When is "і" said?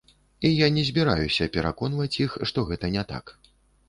0.39-0.49